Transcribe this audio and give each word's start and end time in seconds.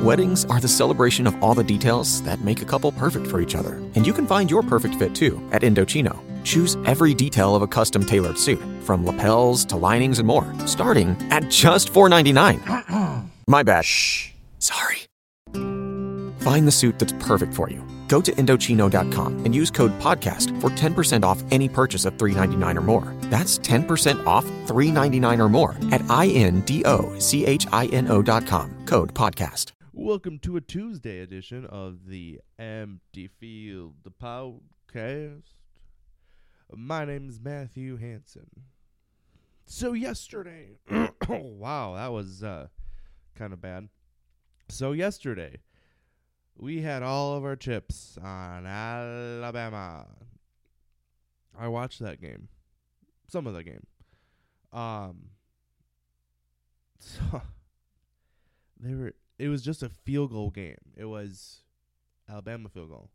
Weddings 0.00 0.46
are 0.46 0.60
the 0.60 0.66
celebration 0.66 1.26
of 1.26 1.36
all 1.42 1.52
the 1.52 1.62
details 1.62 2.22
that 2.22 2.40
make 2.40 2.62
a 2.62 2.64
couple 2.64 2.90
perfect 2.90 3.26
for 3.26 3.38
each 3.38 3.54
other. 3.54 3.74
And 3.94 4.06
you 4.06 4.14
can 4.14 4.26
find 4.26 4.50
your 4.50 4.62
perfect 4.62 4.94
fit 4.94 5.14
too 5.14 5.46
at 5.52 5.60
Indochino. 5.60 6.16
Choose 6.42 6.78
every 6.86 7.12
detail 7.12 7.54
of 7.54 7.60
a 7.60 7.66
custom 7.66 8.06
tailored 8.06 8.38
suit, 8.38 8.62
from 8.82 9.04
lapels 9.04 9.62
to 9.66 9.76
linings 9.76 10.18
and 10.18 10.26
more, 10.26 10.50
starting 10.64 11.18
at 11.30 11.50
just 11.50 11.92
$4.99. 11.92 13.28
My 13.46 13.62
bad. 13.62 13.84
Shh. 13.84 14.30
Sorry. 14.58 14.96
Find 16.40 16.66
the 16.66 16.72
suit 16.72 16.98
that's 16.98 17.12
perfect 17.24 17.52
for 17.52 17.68
you. 17.68 17.86
Go 18.08 18.22
to 18.22 18.32
Indochino.com 18.32 19.44
and 19.44 19.54
use 19.54 19.70
code 19.70 19.92
PODCAST 20.00 20.58
for 20.62 20.70
10% 20.70 21.24
off 21.24 21.42
any 21.50 21.68
purchase 21.68 22.06
of 22.06 22.16
$3.99 22.16 22.76
or 22.76 22.80
more. 22.80 23.14
That's 23.24 23.58
10% 23.58 24.26
off 24.26 24.46
$3.99 24.66 25.38
or 25.40 25.48
more 25.50 25.76
at 25.92 26.00
I-N-D-O-C-H-I-N-O.com. 26.08 26.76
Code 28.86 29.14
PODCAST. 29.14 29.72
Welcome 29.92 30.38
to 30.40 30.56
a 30.56 30.60
Tuesday 30.60 31.18
edition 31.18 31.66
of 31.66 32.06
the 32.06 32.40
Empty 32.60 33.26
Field, 33.26 33.94
the 34.04 34.12
podcast. 34.12 35.54
My 36.72 37.04
name 37.04 37.28
is 37.28 37.40
Matthew 37.40 37.96
Hanson. 37.96 38.46
So 39.66 39.92
yesterday, 39.92 40.78
oh 40.88 41.08
wow, 41.28 41.96
that 41.96 42.12
was 42.12 42.44
uh, 42.44 42.68
kind 43.34 43.52
of 43.52 43.60
bad. 43.60 43.88
So 44.68 44.92
yesterday, 44.92 45.56
we 46.56 46.82
had 46.82 47.02
all 47.02 47.36
of 47.36 47.44
our 47.44 47.56
chips 47.56 48.16
on 48.22 48.66
Alabama. 48.66 50.06
I 51.58 51.66
watched 51.66 51.98
that 51.98 52.20
game, 52.20 52.46
some 53.26 53.48
of 53.48 53.54
the 53.54 53.64
game. 53.64 53.86
Um, 54.72 55.30
so 57.00 57.42
they 58.78 58.94
were 58.94 59.14
it 59.40 59.48
was 59.48 59.62
just 59.62 59.82
a 59.82 59.88
field 59.88 60.32
goal 60.32 60.50
game. 60.50 60.76
It 60.96 61.06
was 61.06 61.62
Alabama 62.28 62.68
field 62.68 62.90
goal, 62.90 63.10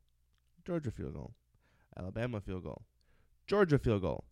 Georgia 0.66 0.90
field 0.90 1.14
goal, 1.14 1.36
Alabama 1.98 2.42
field 2.42 2.64
goal, 2.64 2.81
Georgia 3.45 3.78
field 3.78 4.02
goal. 4.02 4.23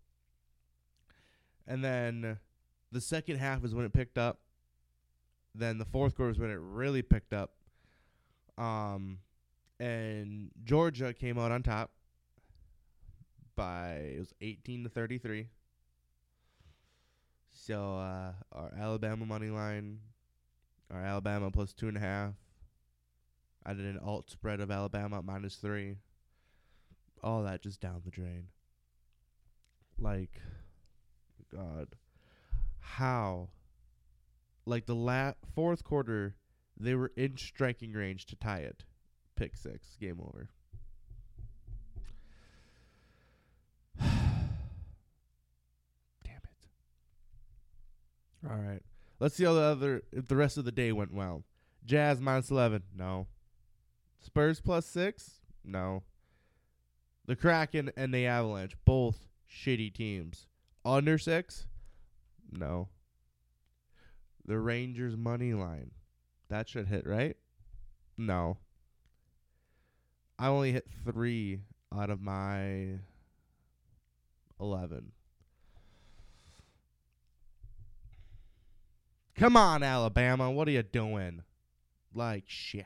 And 1.68 1.84
then 1.84 2.40
the 2.92 3.00
second 3.00 3.38
half 3.38 3.64
is 3.64 3.76
when 3.76 3.86
it 3.86 3.94
picked 3.94 4.18
up. 4.18 4.40
Then 5.54 5.78
the 5.78 5.86
fourth 5.86 6.16
quarter 6.16 6.32
is 6.32 6.40
when 6.40 6.50
it 6.50 6.60
really 6.60 7.04
picked 7.04 7.32
up. 7.32 7.52
Um 8.58 9.20
and 9.80 10.50
Georgia 10.64 11.14
came 11.14 11.38
out 11.38 11.52
on 11.52 11.62
top 11.62 11.92
by 13.56 14.14
it 14.16 14.20
was 14.20 14.34
18 14.42 14.84
to 14.86 14.90
33. 14.90 15.48
So 17.52 17.98
uh, 17.98 18.32
our 18.52 18.74
Alabama 18.80 19.28
money 19.28 19.50
line 19.50 20.00
or 20.92 21.00
Alabama 21.00 21.52
plus 21.52 21.74
two 21.74 21.88
and 21.88 21.98
a 21.98 22.00
half. 22.00 22.34
I 23.66 23.74
did 23.74 23.86
an 23.86 24.00
alt 24.04 24.30
spread 24.30 24.60
of 24.60 24.70
Alabama 24.72 25.22
minus 25.24 25.56
three. 25.56 25.98
All 27.24 27.44
that 27.44 27.64
just 27.64 27.80
down 27.80 28.02
the 28.04 28.12
drain. 28.12 28.48
Like, 29.98 30.42
God, 31.54 31.88
how? 32.80 33.50
Like 34.66 34.86
the 34.86 34.96
la- 34.96 35.34
fourth 35.56 35.84
quarter, 35.84 36.36
they 36.78 36.96
were 36.96 37.12
in 37.16 37.38
striking 37.38 37.94
range 37.94 38.26
to 38.28 38.36
tie 38.36 38.60
it. 38.60 38.84
Pick 39.36 39.56
six, 39.56 39.96
game 40.00 40.20
over. 40.22 40.50
Damn 44.00 44.10
it. 46.44 46.68
All 48.50 48.58
right. 48.58 48.82
Let's 49.24 49.36
see 49.36 49.46
how 49.46 49.54
the 49.54 49.62
other 49.62 50.04
if 50.12 50.28
the 50.28 50.36
rest 50.36 50.58
of 50.58 50.66
the 50.66 50.72
day 50.74 50.92
went 50.92 51.14
well. 51.14 51.46
Jazz 51.86 52.20
minus 52.20 52.52
eleven, 52.52 52.84
no. 52.94 53.28
Spurs 54.20 54.60
plus 54.60 54.86
six, 54.86 55.40
no. 55.64 56.04
The 57.26 57.38
Kraken 57.38 57.94
and 57.96 58.14
the 58.14 58.26
Avalanche, 58.26 58.76
both 58.84 59.30
shitty 59.50 59.94
teams. 59.94 60.48
Under 60.84 61.18
six, 61.18 61.68
no. 62.52 62.90
The 64.46 64.60
Rangers 64.60 65.16
money 65.16 65.54
line, 65.54 65.92
that 66.50 66.68
should 66.68 66.88
hit 66.88 67.08
right. 67.08 67.38
No. 68.18 68.58
I 70.38 70.48
only 70.48 70.74
hit 70.74 70.90
three 71.06 71.62
out 71.98 72.10
of 72.10 72.20
my 72.20 73.00
eleven. 74.60 75.14
Come 79.36 79.58
on, 79.58 79.82
Alabama. 79.82 80.52
What 80.52 80.68
are 80.68 80.72
you 80.72 80.84
doing? 80.84 81.42
Like 82.14 82.44
shit. 82.48 82.86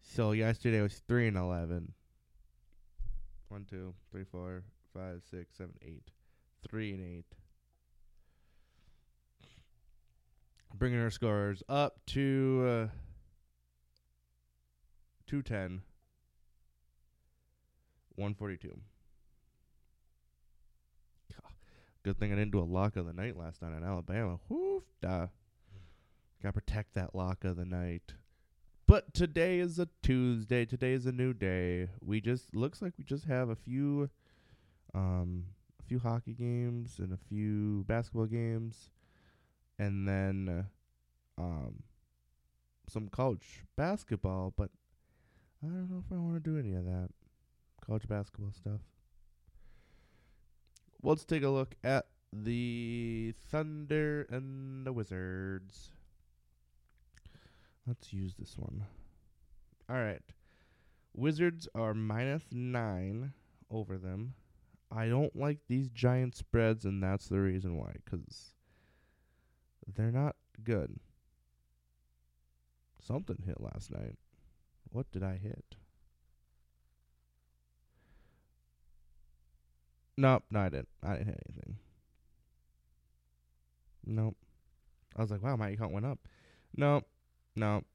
So 0.00 0.32
yesterday 0.32 0.80
was 0.80 1.02
three 1.06 1.28
and 1.28 1.36
eleven. 1.36 1.92
One, 3.48 3.66
two, 3.68 3.94
three, 4.10 4.24
four, 4.24 4.62
five, 4.94 5.22
six, 5.30 5.56
seven, 5.56 5.74
eight. 5.82 6.10
Three 6.68 6.92
and 6.92 7.04
eight. 7.04 7.26
Bringing 10.74 11.00
our 11.00 11.10
scores 11.10 11.62
up 11.68 12.00
to 12.06 12.66
uh, 12.68 12.96
two 15.26 15.42
ten. 15.42 15.82
One 18.14 18.34
forty 18.34 18.56
two. 18.56 18.80
Good 22.10 22.18
thing 22.18 22.32
I 22.32 22.34
didn't 22.34 22.50
do 22.50 22.58
a 22.58 22.62
lock 22.64 22.96
of 22.96 23.06
the 23.06 23.12
night 23.12 23.36
last 23.36 23.62
night 23.62 23.70
in 23.76 23.84
Alabama. 23.84 24.40
Whoof, 24.48 24.82
duh. 25.00 25.28
Gotta 26.42 26.52
protect 26.52 26.94
that 26.94 27.14
lock 27.14 27.44
of 27.44 27.56
the 27.56 27.64
night. 27.64 28.14
But 28.88 29.14
today 29.14 29.60
is 29.60 29.78
a 29.78 29.88
Tuesday. 30.02 30.64
Today 30.64 30.94
is 30.94 31.06
a 31.06 31.12
new 31.12 31.32
day. 31.32 31.88
We 32.00 32.20
just 32.20 32.52
looks 32.52 32.82
like 32.82 32.94
we 32.98 33.04
just 33.04 33.26
have 33.26 33.48
a 33.48 33.54
few, 33.54 34.10
um, 34.92 35.44
a 35.78 35.84
few 35.84 36.00
hockey 36.00 36.34
games 36.34 36.98
and 36.98 37.12
a 37.12 37.16
few 37.28 37.84
basketball 37.86 38.26
games, 38.26 38.90
and 39.78 40.08
then, 40.08 40.66
uh, 41.38 41.40
um, 41.40 41.84
some 42.88 43.06
college 43.06 43.62
basketball. 43.76 44.52
But 44.56 44.72
I 45.62 45.68
don't 45.68 45.88
know 45.88 46.02
if 46.04 46.12
I 46.12 46.18
want 46.18 46.42
to 46.42 46.50
do 46.50 46.58
any 46.58 46.74
of 46.74 46.84
that 46.86 47.10
college 47.80 48.08
basketball 48.08 48.50
stuff 48.50 48.80
let's 51.02 51.24
take 51.24 51.42
a 51.42 51.48
look 51.48 51.74
at 51.82 52.06
the 52.32 53.34
Thunder 53.50 54.26
and 54.30 54.86
the 54.86 54.92
Wizards. 54.92 55.90
Let's 57.86 58.12
use 58.12 58.34
this 58.38 58.56
one. 58.56 58.84
All 59.88 59.96
right. 59.96 60.22
Wizards 61.14 61.68
are 61.74 61.94
minus 61.94 62.44
nine 62.52 63.32
over 63.70 63.98
them. 63.98 64.34
I 64.92 65.08
don't 65.08 65.34
like 65.34 65.58
these 65.68 65.88
giant 65.88 66.36
spreads, 66.36 66.84
and 66.84 67.02
that's 67.02 67.28
the 67.28 67.40
reason 67.40 67.76
why. 67.76 67.94
Because 68.04 68.52
they're 69.86 70.12
not 70.12 70.36
good. 70.62 70.98
Something 73.00 73.42
hit 73.44 73.60
last 73.60 73.90
night. 73.90 74.16
What 74.90 75.10
did 75.10 75.22
I 75.22 75.36
hit? 75.36 75.76
Nope, 80.20 80.42
no, 80.50 80.60
I 80.60 80.68
didn't. 80.68 80.88
I 81.02 81.12
didn't 81.14 81.28
hit 81.28 81.42
anything. 81.48 81.76
Nope. 84.04 84.36
I 85.16 85.22
was 85.22 85.30
like, 85.30 85.42
wow, 85.42 85.56
my 85.56 85.70
account 85.70 85.92
went 85.92 86.04
up. 86.04 86.18
Nope. 86.76 87.06
Nope. 87.56 87.86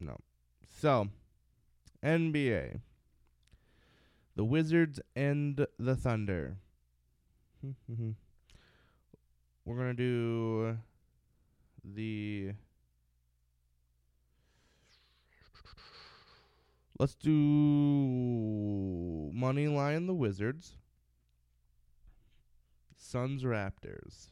Nope. 0.00 0.20
So, 0.80 1.06
NBA. 2.02 2.80
The 4.34 4.44
Wizards 4.44 4.98
and 5.14 5.64
the 5.78 5.94
Thunder. 5.94 6.56
We're 9.64 9.76
going 9.76 9.90
to 9.90 9.94
do 9.94 10.76
the. 11.84 12.54
Let's 16.98 17.16
do 17.16 17.32
money 19.34 19.66
line 19.66 20.06
the 20.06 20.14
Wizards. 20.14 20.76
Suns 22.96 23.42
Raptors. 23.42 24.28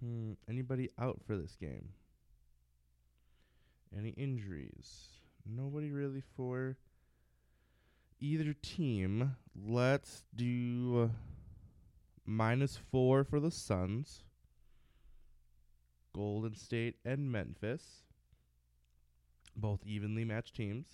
Hmm, 0.00 0.32
anybody 0.48 0.90
out 0.98 1.20
for 1.26 1.36
this 1.36 1.56
game? 1.56 1.88
Any 3.96 4.10
injuries? 4.10 5.08
Nobody 5.46 5.90
really 5.90 6.22
for 6.36 6.76
either 8.20 8.54
team. 8.62 9.36
Let's 9.56 10.24
do 10.34 11.10
minus 12.26 12.78
four 12.90 13.24
for 13.24 13.40
the 13.40 13.50
Suns, 13.50 14.24
Golden 16.14 16.54
State, 16.54 16.96
and 17.04 17.32
Memphis. 17.32 18.04
Both 19.56 19.80
evenly 19.84 20.24
matched 20.24 20.54
teams. 20.54 20.86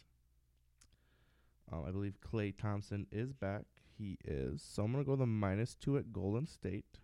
Um, 1.73 1.85
I 1.87 1.91
believe 1.91 2.15
Klay 2.21 2.57
Thompson 2.57 3.07
is 3.13 3.33
back. 3.33 3.65
He 3.97 4.19
is. 4.25 4.63
So 4.63 4.85
I'm 4.85 4.93
going 4.93 5.05
to 5.05 5.09
go 5.09 5.17
the 5.17 5.27
minus 5.27 5.75
two 5.75 5.97
at 5.99 6.13
Golden 6.13 6.47
State. 6.47 6.99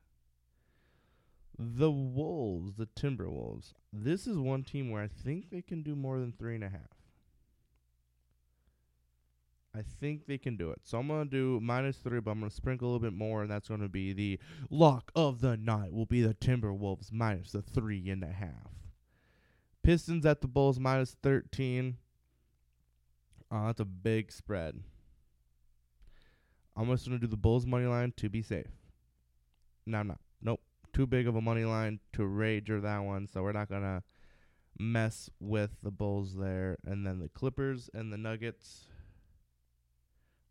The 1.58 1.90
Wolves, 1.90 2.74
the 2.76 2.86
Timberwolves. 2.86 3.74
This 3.92 4.26
is 4.26 4.38
one 4.38 4.64
team 4.64 4.90
where 4.90 5.02
I 5.02 5.08
think 5.08 5.50
they 5.50 5.62
can 5.62 5.82
do 5.82 5.94
more 5.94 6.18
than 6.18 6.32
three 6.32 6.54
and 6.54 6.64
a 6.64 6.68
half. 6.68 6.80
I 9.76 9.82
think 9.82 10.26
they 10.26 10.38
can 10.38 10.56
do 10.56 10.70
it. 10.70 10.80
So 10.84 10.98
I'm 10.98 11.08
going 11.08 11.28
to 11.28 11.30
do 11.30 11.60
minus 11.60 11.96
three, 11.96 12.20
but 12.20 12.30
I'm 12.30 12.38
going 12.38 12.50
to 12.50 12.56
sprinkle 12.56 12.86
a 12.86 12.90
little 12.90 13.10
bit 13.10 13.16
more, 13.16 13.42
and 13.42 13.50
that's 13.50 13.68
going 13.68 13.80
to 13.80 13.88
be 13.88 14.12
the 14.12 14.38
lock 14.70 15.10
of 15.16 15.40
the 15.40 15.56
night 15.56 15.92
will 15.92 16.06
be 16.06 16.22
the 16.22 16.34
Timberwolves 16.34 17.12
minus 17.12 17.52
the 17.52 17.62
three 17.62 18.08
and 18.08 18.22
a 18.22 18.32
half. 18.32 18.83
Pistons 19.84 20.24
at 20.24 20.40
the 20.40 20.48
Bulls 20.48 20.80
minus 20.80 21.14
13. 21.22 21.98
Uh, 23.50 23.66
that's 23.66 23.80
a 23.80 23.84
big 23.84 24.32
spread. 24.32 24.80
I'm 26.74 26.88
just 26.88 27.06
going 27.06 27.20
to 27.20 27.24
do 27.24 27.30
the 27.30 27.36
Bulls 27.36 27.66
money 27.66 27.84
line 27.84 28.12
to 28.16 28.28
be 28.30 28.42
safe. 28.42 28.66
No, 29.86 29.98
I'm 29.98 30.08
not. 30.08 30.20
Nope. 30.42 30.60
Too 30.94 31.06
big 31.06 31.28
of 31.28 31.36
a 31.36 31.40
money 31.40 31.64
line 31.64 32.00
to 32.14 32.22
rager 32.22 32.80
that 32.82 33.00
one, 33.00 33.28
so 33.28 33.42
we're 33.42 33.52
not 33.52 33.68
going 33.68 33.82
to 33.82 34.02
mess 34.78 35.28
with 35.38 35.70
the 35.82 35.90
Bulls 35.90 36.34
there. 36.34 36.78
And 36.84 37.06
then 37.06 37.20
the 37.20 37.28
Clippers 37.28 37.90
and 37.92 38.10
the 38.10 38.16
Nuggets 38.16 38.86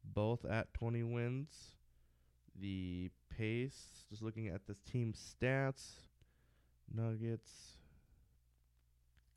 both 0.04 0.46
at 0.46 0.74
20 0.76 1.02
wins. 1.04 1.72
The 2.60 3.10
pace, 3.36 4.06
just 4.10 4.22
looking 4.22 4.48
at 4.48 4.68
this 4.68 4.78
team 4.80 5.14
stats, 5.14 5.94
Nuggets, 6.94 7.52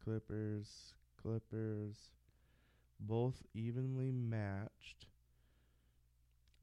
Clippers, 0.06 0.94
Clippers, 1.20 1.96
both 3.00 3.42
evenly 3.54 4.12
matched. 4.12 5.06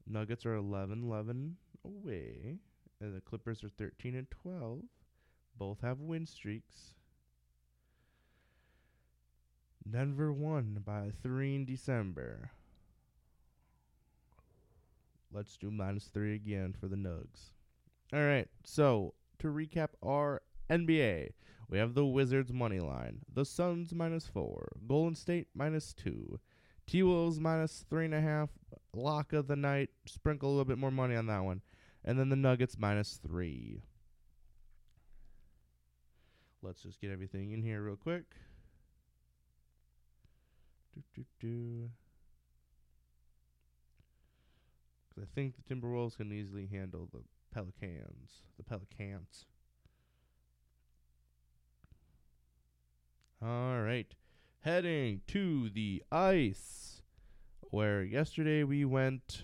Nuggets 0.06 0.46
are 0.46 0.54
11 0.54 1.02
11 1.04 1.56
away, 1.84 2.56
and 3.02 3.14
the 3.14 3.20
Clippers 3.20 3.62
are 3.62 3.68
13 3.68 4.14
and 4.14 4.30
12. 4.30 4.78
Both 5.58 5.82
have 5.82 6.00
win 6.00 6.24
streaks. 6.24 6.94
Denver 9.90 10.32
won 10.32 10.82
by 10.82 11.12
3 11.22 11.54
in 11.54 11.64
December. 11.66 12.50
Let's 15.30 15.58
do 15.58 15.70
minus 15.70 16.06
3 16.06 16.34
again 16.34 16.74
for 16.80 16.88
the 16.88 16.96
Nugs. 16.96 17.50
All 18.10 18.24
right, 18.24 18.48
so 18.64 19.12
to 19.40 19.48
recap 19.48 19.88
our 20.02 20.40
NBA, 20.70 21.30
we 21.68 21.78
have 21.78 21.94
the 21.94 22.04
Wizards 22.04 22.52
money 22.52 22.80
line, 22.80 23.20
the 23.32 23.44
Suns 23.44 23.94
minus 23.94 24.26
4, 24.26 24.76
Golden 24.86 25.14
State 25.14 25.48
minus 25.54 25.92
2, 25.94 26.38
T 26.86 27.02
Wolves 27.02 27.40
minus 27.40 27.84
3.5, 27.90 28.48
lock 28.94 29.32
of 29.32 29.46
the 29.46 29.56
night, 29.56 29.90
sprinkle 30.06 30.48
a 30.48 30.52
little 30.52 30.64
bit 30.64 30.78
more 30.78 30.90
money 30.90 31.16
on 31.16 31.26
that 31.26 31.44
one, 31.44 31.62
and 32.04 32.18
then 32.18 32.28
the 32.28 32.36
Nuggets 32.36 32.76
minus 32.78 33.18
3. 33.26 33.82
Let's 36.62 36.82
just 36.82 37.00
get 37.00 37.10
everything 37.10 37.52
in 37.52 37.62
here 37.62 37.82
real 37.82 37.96
quick. 37.96 38.24
Do, 40.94 41.02
do, 41.14 41.24
do. 41.40 41.90
Because 45.08 45.28
I 45.28 45.34
think 45.34 45.54
the 45.56 45.74
Timberwolves 45.74 46.16
can 46.16 46.32
easily 46.32 46.66
handle 46.66 47.08
the 47.12 47.20
Pelicans. 47.52 48.44
The 48.56 48.62
Pelicans. 48.62 49.44
All 53.44 53.82
right. 53.82 54.06
Heading 54.60 55.20
to 55.26 55.68
the 55.68 56.02
ice, 56.10 57.02
where 57.60 58.02
yesterday 58.02 58.64
we 58.64 58.86
went, 58.86 59.42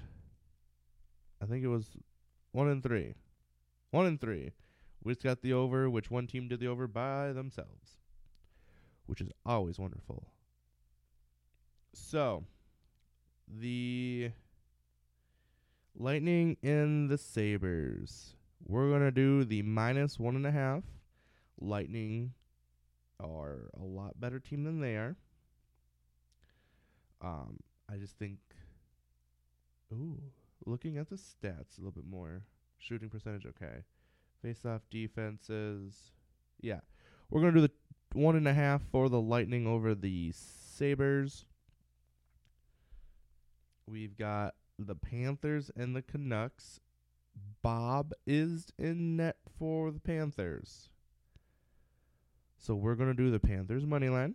I 1.43 1.45
think 1.45 1.63
it 1.63 1.69
was 1.69 1.85
one 2.53 2.69
and 2.69 2.83
three. 2.83 3.13
One 3.91 4.07
and 4.07 4.19
three. 4.19 4.53
We 5.05 5.13
just 5.13 5.23
got 5.23 5.43
the 5.43 5.53
over, 5.53 5.91
which 5.91 6.11
one 6.11 6.27
team 6.27 6.49
did 6.49 6.61
the 6.61 6.69
over 6.69 6.87
by 6.87 7.35
themselves, 7.35 7.99
which 9.05 9.21
is 9.21 9.29
always 9.45 9.79
wonderful. 9.79 10.29
So, 11.93 12.45
the 13.47 14.31
Lightning 15.95 16.57
in 16.63 17.09
the 17.09 17.19
Sabres. 17.19 18.35
We're 18.67 18.89
going 18.89 19.03
to 19.03 19.11
do 19.11 19.45
the 19.45 19.61
minus 19.61 20.19
one 20.19 20.37
and 20.37 20.47
a 20.47 20.53
half. 20.53 20.85
Lightning 21.61 22.33
are 23.23 23.71
a 23.79 23.85
lot 23.85 24.21
better 24.21 24.39
team 24.39 24.65
than 24.65 24.81
they 24.81 24.97
are. 24.97 25.17
Um, 27.23 27.61
I 27.89 27.97
just 27.97 28.19
think, 28.19 28.39
ooh, 29.93 30.21
looking 30.65 30.97
at 30.97 31.09
the 31.11 31.17
stats 31.17 31.77
a 31.77 31.81
little 31.81 31.93
bit 31.93 32.07
more. 32.09 32.43
Shooting 32.79 33.11
percentage, 33.11 33.47
okay. 33.47 33.85
Face 34.43 34.65
off 34.65 34.81
defenses, 34.91 36.13
yeah. 36.61 36.81
We're 37.29 37.43
going 37.43 37.55
to 37.55 37.61
do 37.61 37.67
the 37.67 38.19
one 38.19 38.37
and 38.37 38.49
a 38.49 38.55
half 38.55 38.83
for 38.91 39.09
the 39.09 39.21
Lightning 39.21 39.67
over 39.67 39.95
the 39.95 40.33
Sabres. 40.35 41.45
We've 43.87 44.17
got 44.17 44.55
the 44.79 44.95
Panthers 44.95 45.71
and 45.77 45.95
the 45.95 46.03
Canucks. 46.03 46.81
Bob 47.63 48.13
is 48.27 48.73
in 48.79 49.17
net 49.17 49.37
for 49.59 49.91
the 49.91 50.01
Panthers. 50.01 50.89
So 52.61 52.75
we're 52.75 52.95
to 53.09 53.15
do 53.15 53.31
the 53.31 53.41
Panthers 53.41 53.87
money 53.87 54.11
line. 54.11 54.35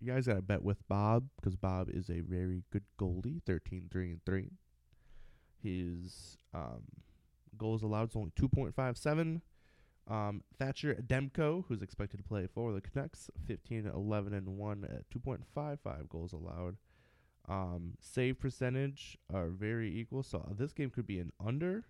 You 0.00 0.12
guys 0.12 0.26
got 0.26 0.34
to 0.34 0.42
bet 0.42 0.62
with 0.62 0.86
Bob 0.88 1.28
because 1.36 1.54
Bob 1.54 1.88
is 1.88 2.10
a 2.10 2.20
very 2.20 2.64
good 2.72 2.82
goalie, 2.98 3.42
13 3.46 3.88
3 3.90 4.10
and 4.10 4.20
3. 4.26 4.50
His 5.62 6.36
um, 6.52 6.82
goals 7.56 7.84
allowed 7.84 8.10
is 8.10 8.16
only 8.16 8.32
2.57. 8.32 9.40
Um, 10.08 10.42
Thatcher 10.58 10.94
Demko, 10.94 11.64
who's 11.66 11.80
expected 11.80 12.18
to 12.18 12.22
play 12.24 12.48
for 12.52 12.72
the 12.72 12.80
Canucks, 12.80 13.30
15 13.46 13.86
11 13.86 14.34
and 14.34 14.48
1 14.48 14.84
at 14.84 15.08
2.55 15.10 16.08
goals 16.08 16.32
allowed. 16.32 16.76
Um, 17.48 17.92
save 18.00 18.40
percentage 18.40 19.16
are 19.32 19.48
very 19.48 19.96
equal, 19.96 20.24
so 20.24 20.44
this 20.58 20.72
game 20.72 20.90
could 20.90 21.06
be 21.06 21.20
an 21.20 21.32
under 21.44 21.84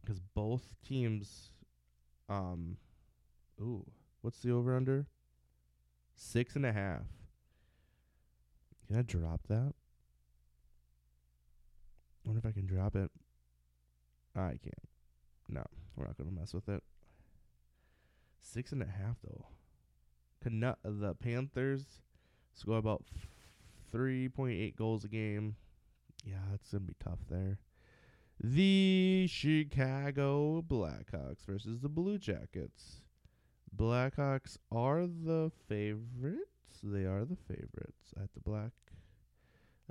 because 0.00 0.20
both 0.20 0.74
teams. 0.86 1.50
Um, 2.28 2.78
ooh, 3.60 3.84
what's 4.20 4.40
the 4.40 4.52
over 4.52 4.76
under? 4.76 5.06
Six 6.16 6.56
and 6.56 6.64
a 6.66 6.72
half. 6.72 7.02
Can 8.86 8.98
I 8.98 9.02
drop 9.02 9.40
that? 9.48 9.74
I 12.24 12.28
wonder 12.28 12.38
if 12.38 12.46
I 12.46 12.52
can 12.52 12.66
drop 12.66 12.96
it. 12.96 13.10
I 14.36 14.58
can't. 14.62 14.88
No, 15.48 15.64
we're 15.96 16.06
not 16.06 16.16
gonna 16.16 16.30
mess 16.30 16.54
with 16.54 16.68
it. 16.68 16.82
Six 18.40 18.72
and 18.72 18.82
a 18.82 18.86
half 18.86 19.16
though. 19.22 19.46
Canu- 20.44 20.76
uh, 20.84 20.90
the 20.90 21.14
Panthers 21.14 22.02
score 22.52 22.78
about 22.78 23.04
3.8 23.92 24.76
goals 24.76 25.04
a 25.04 25.08
game. 25.08 25.56
Yeah, 26.24 26.54
it's 26.54 26.70
to 26.70 26.80
be 26.80 26.94
tough 27.02 27.20
there. 27.30 27.58
The 28.42 29.26
Chicago 29.28 30.62
Blackhawks 30.62 31.44
versus 31.46 31.80
the 31.80 31.88
Blue 31.88 32.18
Jackets. 32.18 33.03
Blackhawks 33.76 34.58
are 34.70 35.06
the 35.06 35.50
favorites. 35.68 36.80
They 36.82 37.04
are 37.04 37.24
the 37.24 37.36
favorites 37.48 38.12
at 38.16 38.32
the 38.34 38.40
Black 38.40 38.72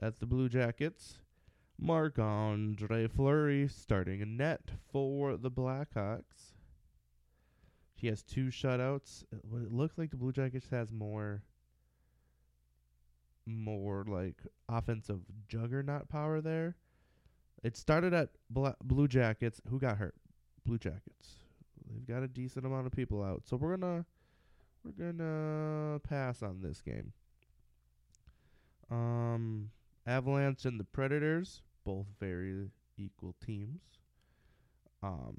at 0.01 0.19
the 0.19 0.25
Blue 0.25 0.49
Jackets. 0.49 1.19
Marc 1.79 2.19
Andre 2.19 3.07
Fleury 3.07 3.67
starting 3.67 4.21
a 4.21 4.25
net 4.25 4.71
for 4.91 5.35
the 5.37 5.51
Blackhawks. 5.51 6.53
He 7.95 8.07
has 8.07 8.21
two 8.21 8.45
shutouts. 8.47 9.23
Uh, 9.33 9.37
what 9.49 9.61
it 9.61 9.71
looks 9.71 9.97
like 9.97 10.11
the 10.11 10.17
Blue 10.17 10.31
Jackets 10.31 10.67
has 10.71 10.91
more 10.91 11.43
more 13.45 14.05
like 14.07 14.41
offensive 14.69 15.19
juggernaut 15.47 16.07
power 16.07 16.39
there. 16.39 16.75
It 17.63 17.75
started 17.75 18.13
at 18.13 18.29
Bla- 18.49 18.77
Blue 18.83 19.07
Jackets. 19.07 19.61
Who 19.69 19.79
got 19.79 19.97
hurt? 19.97 20.15
Blue 20.65 20.77
Jackets. 20.77 21.42
They've 21.93 22.15
got 22.15 22.23
a 22.23 22.27
decent 22.27 22.65
amount 22.65 22.87
of 22.87 22.93
people 22.93 23.23
out, 23.23 23.43
so 23.45 23.55
we're 23.55 23.77
gonna 23.77 24.05
we're 24.83 25.11
gonna 25.11 25.99
pass 25.99 26.41
on 26.41 26.61
this 26.61 26.81
game. 26.81 27.13
Um, 28.91 29.69
Avalanche 30.05 30.65
and 30.65 30.79
the 30.79 30.83
Predators, 30.83 31.61
both 31.85 32.07
very 32.19 32.69
equal 32.97 33.35
teams. 33.45 33.81
Um, 35.01 35.37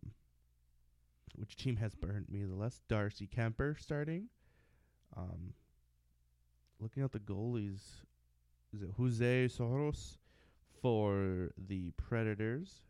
which 1.37 1.57
team 1.57 1.77
has 1.77 1.95
burned 1.95 2.29
me 2.29 2.45
the 2.45 2.55
less? 2.55 2.81
Darcy 2.89 3.27
Kuemper 3.27 3.79
starting. 3.81 4.29
Um, 5.17 5.55
looking 6.81 7.03
at 7.03 7.13
the 7.13 7.19
goalies, 7.19 7.81
is 8.73 8.83
it 8.83 8.91
Jose 8.97 9.49
Saros 9.49 10.19
for 10.81 11.51
the 11.57 11.91
Predators? 11.97 12.83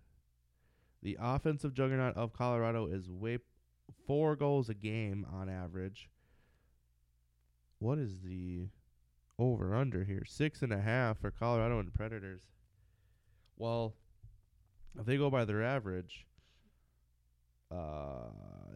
The 1.03 1.19
offensive 1.21 1.75
juggernaut 1.75 2.17
of 2.17 2.33
Colorado 2.33 2.87
is 2.87 3.11
way 3.11 3.39
four 4.07 4.37
goals 4.37 4.69
a 4.69 4.75
game 4.75 5.27
on 5.33 5.49
average. 5.49 6.09
What 7.79 7.99
is 7.99 8.21
the 8.21 8.69
over 9.39 9.75
under 9.75 10.05
here? 10.05 10.25
Six 10.27 10.63
and 10.63 10.73
a 10.73 10.81
half 10.81 11.19
for 11.19 11.31
Colorado 11.31 11.81
and 11.81 11.93
Predators. 11.93 12.43
Well, 13.57 13.95
if 14.99 15.07
they 15.07 15.17
go 15.17 15.31
by 15.31 15.45
their 15.45 15.63
average, 15.63 16.27
uh, 17.71 18.31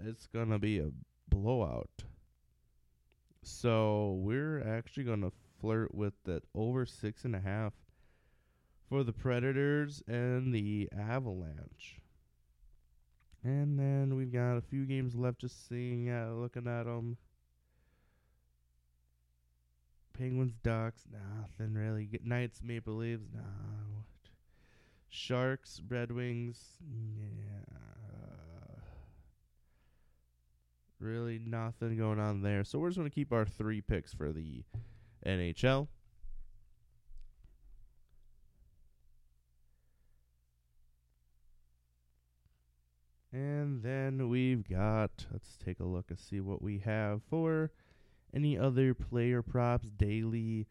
it's 0.05 0.27
gonna 0.27 0.59
be 0.59 0.79
a 0.79 0.91
blowout. 1.29 2.05
So 3.43 4.19
we're 4.23 4.61
actually 4.61 5.05
gonna 5.05 5.33
flirt 5.61 5.95
with 5.95 6.15
that 6.25 6.43
over 6.55 6.85
six 6.85 7.25
and 7.25 7.35
a 7.35 7.41
half 7.41 7.73
for 8.89 9.05
the 9.05 9.13
Predators 9.13 10.03
and 10.07 10.53
the 10.53 10.89
Avalanche. 10.97 12.01
And 13.49 13.79
then 13.79 14.15
we've 14.15 14.31
got 14.31 14.59
a 14.59 14.61
few 14.61 14.85
games 14.85 15.15
left, 15.15 15.41
just 15.41 15.67
seeing, 15.71 16.11
uh, 16.11 16.33
looking 16.35 16.67
at 16.67 16.85
them. 16.85 17.17
Penguins, 20.13 20.53
Ducks, 20.63 21.05
nothing 21.11 21.73
really. 21.73 22.11
Knights, 22.23 22.61
Maple 22.63 22.97
Leafs, 22.97 23.25
no. 23.33 23.41
Sharks, 25.09 25.81
Red 25.89 26.13
Wings, 26.13 26.59
yeah. 27.19 27.79
Really 31.01 31.39
nothing 31.39 31.97
going 31.97 32.21
on 32.21 32.43
there. 32.43 32.65
So 32.65 32.79
we're 32.79 32.89
just 32.89 32.99
going 32.99 33.09
to 33.09 33.15
keep 33.15 33.33
our 33.33 33.47
three 33.47 33.81
picks 33.81 34.13
for 34.13 34.31
the 34.31 34.63
NHL. 35.25 35.89
And 43.39 43.85
then 43.85 44.29
we've 44.29 44.69
got, 44.69 45.27
let's 45.31 45.57
take 45.65 45.79
a 45.79 45.85
look 45.85 46.07
and 46.09 46.19
see 46.19 46.41
what 46.41 46.61
we 46.61 46.81
have 46.81 47.21
for 47.31 47.71
any 48.35 48.59
other 48.59 48.95
player 48.95 49.43
props, 49.43 49.91
daily, 49.91 50.67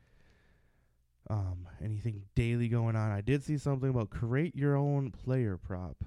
um, 1.29 1.69
anything 1.81 2.23
daily 2.35 2.67
going 2.67 2.97
on. 2.97 3.09
I 3.09 3.21
did 3.21 3.41
see 3.41 3.57
something 3.57 3.89
about 3.89 4.09
create 4.09 4.53
your 4.53 4.75
own 4.75 5.11
player 5.11 5.55
prop 5.55 6.03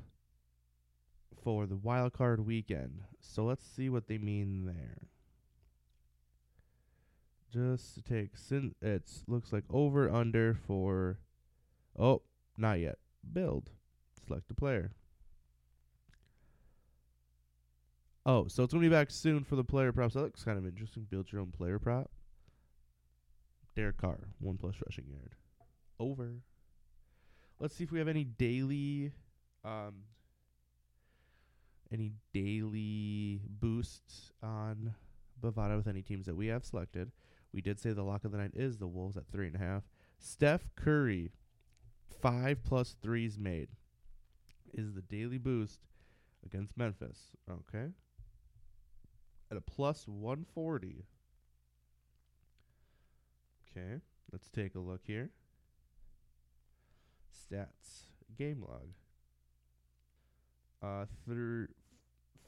for 1.43 1.65
the 1.65 1.77
wild 1.77 2.13
card 2.13 2.45
weekend. 2.45 3.05
So 3.21 3.45
let's 3.45 3.65
see 3.65 3.89
what 3.89 4.07
they 4.07 4.19
mean 4.19 4.67
there. 4.67 5.09
Just 7.51 7.95
to 7.95 8.03
take, 8.03 8.37
sin- 8.37 8.75
it 8.83 9.11
looks 9.27 9.51
like 9.51 9.65
over 9.71 10.11
under 10.11 10.59
for, 10.67 11.21
oh, 11.99 12.21
not 12.59 12.81
yet. 12.81 12.99
Build, 13.33 13.71
select 14.27 14.51
a 14.51 14.55
player. 14.55 14.93
Oh, 18.27 18.47
so 18.49 18.63
it's 18.63 18.73
gonna 18.73 18.83
be 18.83 18.91
back 18.91 19.11
soon 19.11 19.45
for 19.45 19.57
the 19.57 19.65
player 19.65 19.93
props. 19.93 20.15
That 20.15 20.23
looks 20.23 20.45
kind 20.45 20.59
of 20.59 20.67
interesting. 20.67 21.07
Build 21.09 21.33
your 21.33 21.41
own 21.41 21.53
player 21.53 21.79
prop. 21.79 22.11
Derek 23.75 23.97
Carr, 23.97 24.29
one 24.41 24.59
plus 24.59 24.75
rushing 24.87 25.07
yard. 25.09 25.35
Over. 25.99 26.43
Let's 27.59 27.75
see 27.75 27.85
if 27.85 27.93
we 27.93 27.99
have 27.99 28.09
any 28.09 28.25
daily, 28.25 29.13
um, 29.65 30.03
any 31.93 32.13
daily 32.33 33.41
boosts 33.49 34.33
on 34.43 34.95
Bovada 35.43 35.77
with 35.77 35.89
any 35.89 36.03
teams 36.03 36.27
that 36.27 36.37
we 36.37 36.49
have 36.49 36.65
selected. 36.65 37.13
We 37.53 37.63
did 37.63 37.81
say 37.81 37.93
the 37.93 38.03
lock 38.03 38.25
of 38.25 38.33
the 38.33 38.39
night 38.39 38.53
is 38.55 38.79
the 38.79 38.87
Wolves 38.87 39.17
at 39.17 39.29
three 39.33 39.47
and 39.47 39.57
a 39.57 39.59
half. 39.59 39.85
Steph 40.19 40.69
Curry, 40.77 41.31
five 42.21 42.63
plus 42.63 42.97
threes 43.03 43.39
made, 43.39 43.69
is 44.75 44.93
the 44.93 45.03
daily 45.03 45.39
boost 45.39 45.81
against 46.45 46.77
Memphis. 46.77 47.31
Okay 47.51 47.89
at 49.51 49.57
a 49.57 49.61
plus 49.61 50.07
140. 50.07 51.05
Okay, 53.71 54.01
let's 54.33 54.49
take 54.49 54.75
a 54.75 54.79
look 54.79 55.03
here. 55.05 55.31
Stats, 57.33 58.05
game 58.37 58.65
log. 58.67 58.89
Uh, 60.83 61.07
thir- 61.29 61.69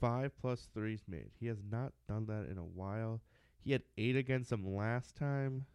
five 0.00 0.32
plus 0.40 0.68
threes 0.74 1.02
made. 1.08 1.30
He 1.38 1.46
has 1.46 1.58
not 1.70 1.92
done 2.08 2.26
that 2.26 2.50
in 2.50 2.58
a 2.58 2.64
while. 2.64 3.20
He 3.64 3.72
had 3.72 3.82
eight 3.96 4.16
against 4.16 4.50
him 4.50 4.74
last 4.74 5.16
time. 5.16 5.66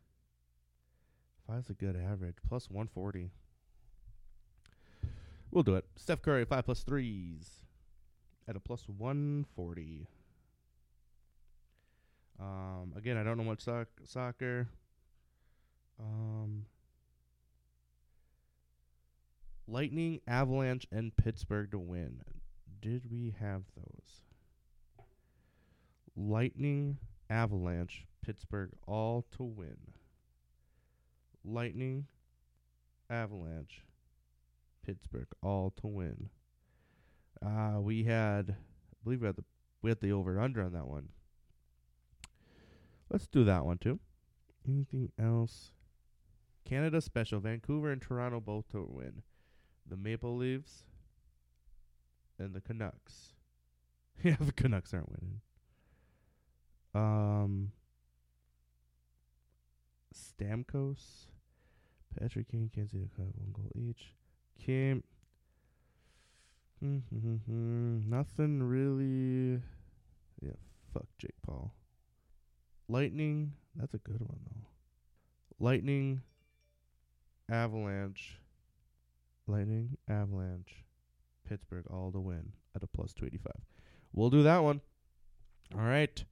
Five's 1.48 1.70
a 1.70 1.74
good 1.74 1.96
average. 1.96 2.36
Plus 2.48 2.70
140. 2.70 3.30
We'll 5.52 5.64
do 5.64 5.76
it. 5.76 5.86
Steph 5.96 6.22
Curry, 6.22 6.44
five 6.44 6.66
plus 6.66 6.84
threes 6.84 7.62
at 8.48 8.56
a 8.56 8.60
plus 8.60 8.84
140. 8.88 10.08
Um, 12.40 12.94
again, 12.96 13.18
I 13.18 13.24
don't 13.24 13.38
know 13.38 13.44
much 13.44 13.62
soc- 13.62 13.88
soccer. 14.04 14.68
Um, 16.00 16.66
Lightning, 19.68 20.22
Avalanche, 20.28 20.88
and 20.92 21.16
Pittsburgh 21.16 21.72
to 21.72 21.80
win. 21.80 22.22
Did 22.82 23.12
we 23.12 23.36
have 23.40 23.64
those? 23.76 25.06
Lightning, 26.16 26.98
Avalanche, 27.30 28.06
Pittsburgh 28.24 28.72
all 28.88 29.26
to 29.36 29.44
win. 29.44 29.78
Lightning, 31.44 32.06
Avalanche, 33.10 33.84
Pittsburgh 34.86 35.28
all 35.42 35.74
to 35.82 35.88
win. 35.88 36.30
Uh, 37.46 37.80
we 37.80 38.04
had, 38.04 38.52
I 38.52 39.04
believe 39.04 39.22
we 39.22 39.28
had 39.28 39.36
the 39.36 39.44
we 39.82 39.92
had 39.92 40.02
the 40.02 40.12
over 40.12 40.40
under 40.40 40.64
on 40.64 40.74
that 40.74 40.88
one. 40.88 41.10
Let's 43.10 43.28
do 43.28 43.44
that 43.46 43.66
one 43.66 43.78
too. 43.78 44.00
Anything 44.68 45.12
else? 45.20 45.72
Canada 46.66 47.00
special. 47.02 47.40
Vancouver 47.40 47.92
and 47.92 48.02
Toronto 48.02 48.40
both 48.40 48.70
to 48.72 48.86
win. 48.90 49.24
The 49.90 49.96
Maple 49.96 50.36
Leafs 50.36 50.84
and 52.38 52.54
the 52.54 52.62
Canucks. 52.62 53.34
yeah, 54.24 54.36
the 54.40 54.52
Canucks 54.52 54.94
aren't 54.94 55.10
winning. 55.10 55.42
Um, 56.94 57.72
Stamkos, 60.14 61.28
Patrick 62.20 62.50
Kane, 62.50 62.70
Kansas 62.74 62.92
City, 62.92 63.32
one 63.36 63.52
goal 63.54 63.72
each. 63.76 64.14
Kim. 64.60 65.04
Mm-hmm, 66.84 68.10
nothing 68.10 68.64
really. 68.64 69.62
Yeah, 70.42 70.58
fuck 70.94 71.06
Jake 71.18 71.36
Paul. 71.46 71.74
Lightning, 72.90 73.54
that's 73.76 73.94
a 73.94 74.00
good 74.00 74.22
one 74.22 74.40
though. 74.46 74.68
Lightning, 75.60 76.22
Avalanche, 77.50 78.40
Lightning, 79.48 79.98
Avalanche, 80.10 80.86
Pittsburgh 81.48 81.86
all 81.90 82.12
to 82.12 82.20
win 82.20 82.52
at 82.76 82.84
a 82.84 82.88
plus 82.88 83.14
285. 83.14 83.54
We'll 84.14 84.30
do 84.30 84.44
that 84.44 84.60
one. 84.60 84.82
All 85.76 85.82
right. 85.82 86.24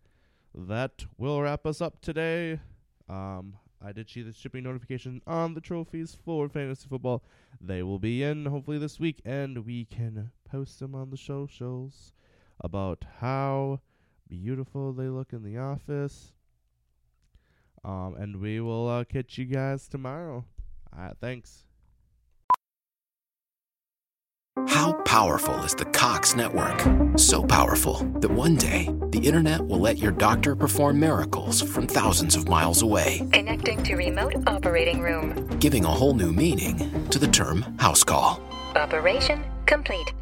That 0.53 1.05
will 1.17 1.41
wrap 1.41 1.65
us 1.65 1.81
up 1.81 2.01
today. 2.01 2.59
Um, 3.09 3.55
I 3.83 3.91
did 3.91 4.09
see 4.09 4.21
the 4.21 4.33
shipping 4.33 4.63
notification 4.63 5.21
on 5.27 5.53
the 5.53 5.61
trophies 5.61 6.17
for 6.23 6.47
fantasy 6.47 6.87
football. 6.87 7.23
They 7.59 7.83
will 7.83 7.99
be 7.99 8.23
in 8.23 8.45
hopefully 8.45 8.77
this 8.77 8.99
week, 8.99 9.21
and 9.25 9.65
we 9.65 9.85
can 9.85 10.31
post 10.49 10.79
them 10.79 10.95
on 10.95 11.09
the 11.09 11.17
socials 11.17 12.13
about 12.61 13.05
how 13.19 13.81
beautiful 14.27 14.93
they 14.93 15.09
look 15.09 15.33
in 15.33 15.43
the 15.43 15.57
office. 15.57 16.33
Um, 17.85 18.15
and 18.17 18.41
we 18.41 18.59
will 18.61 18.89
uh, 18.89 19.03
catch 19.03 19.37
you 19.37 19.45
guys 19.45 19.87
tomorrow. 19.87 20.43
All 20.97 21.03
right, 21.03 21.13
thanks. 21.21 21.63
How 24.67 24.93
powerful 25.03 25.53
is 25.63 25.75
the 25.75 25.85
Cox 25.85 26.35
network? 26.35 26.81
So 27.19 27.43
powerful 27.43 27.97
that 28.21 28.31
one 28.31 28.55
day 28.55 28.89
the 29.11 29.19
internet 29.19 29.61
will 29.67 29.79
let 29.79 29.97
your 29.97 30.11
doctor 30.11 30.55
perform 30.55 30.99
miracles 30.99 31.61
from 31.61 31.85
thousands 31.87 32.35
of 32.35 32.47
miles 32.47 32.81
away, 32.81 33.27
Connecting 33.33 33.83
to 33.83 33.95
remote 33.95 34.33
operating 34.47 35.01
room. 35.01 35.45
giving 35.59 35.83
a 35.85 35.89
whole 35.89 36.13
new 36.15 36.31
meaning 36.31 37.07
to 37.09 37.19
the 37.19 37.27
term 37.27 37.61
house 37.79 38.03
call. 38.03 38.41
Operation 38.75 39.43
complete. 39.67 40.13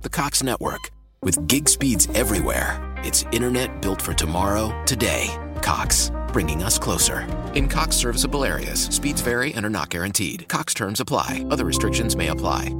The 0.00 0.10
Cox 0.10 0.42
network, 0.42 0.90
with 1.22 1.46
gig 1.46 1.68
speeds 1.68 2.08
everywhere, 2.14 2.80
it's 3.04 3.24
internet 3.30 3.80
built 3.82 4.00
for 4.02 4.14
tomorrow, 4.14 4.72
today. 4.86 5.28
Cox, 5.62 6.10
bringing 6.32 6.62
us 6.62 6.78
closer. 6.78 7.26
In 7.54 7.68
Cox 7.68 7.96
serviceable 7.96 8.44
areas, 8.44 8.86
speeds 8.86 9.20
vary 9.20 9.52
and 9.54 9.64
are 9.64 9.70
not 9.70 9.88
guaranteed. 9.88 10.48
Cox 10.48 10.74
terms 10.74 11.00
apply, 11.00 11.46
other 11.50 11.64
restrictions 11.64 12.16
may 12.16 12.28
apply. 12.28 12.74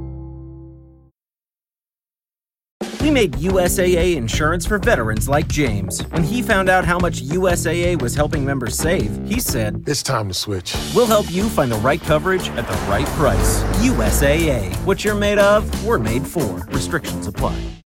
We 3.03 3.11
made 3.11 3.33
USAA 3.33 4.15
insurance 4.15 4.65
for 4.65 4.79
veterans 4.79 5.27
like 5.27 5.49
James. 5.49 6.01
When 6.03 6.23
he 6.23 6.41
found 6.41 6.69
out 6.69 6.85
how 6.85 6.97
much 6.97 7.21
USAA 7.21 8.01
was 8.01 8.15
helping 8.15 8.45
members 8.45 8.77
save, 8.77 9.27
he 9.27 9.41
said, 9.41 9.83
It's 9.85 10.01
time 10.01 10.29
to 10.29 10.33
switch. 10.33 10.73
We'll 10.95 11.05
help 11.05 11.29
you 11.29 11.49
find 11.49 11.69
the 11.69 11.77
right 11.79 12.01
coverage 12.01 12.47
at 12.49 12.65
the 12.65 12.89
right 12.89 13.05
price. 13.07 13.61
USAA. 13.83 14.73
What 14.85 15.03
you're 15.03 15.15
made 15.15 15.37
of, 15.37 15.85
we're 15.85 15.99
made 15.99 16.25
for. 16.25 16.65
Restrictions 16.71 17.27
apply. 17.27 17.73